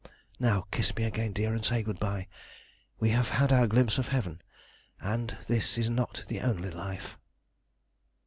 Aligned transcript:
Now 0.39 0.65
kiss 0.71 0.95
me 0.95 1.03
again, 1.03 1.31
dear, 1.31 1.53
and 1.53 1.63
say 1.63 1.83
good 1.83 1.99
bye. 1.99 2.27
We 2.99 3.11
have 3.11 3.29
had 3.29 3.51
our 3.51 3.67
glimpse 3.67 3.99
of 3.99 4.07
heaven, 4.07 4.41
and 4.99 5.37
this 5.45 5.77
is 5.77 5.91
not 5.91 6.23
the 6.27 6.41
only 6.41 6.71
life." 6.71 7.19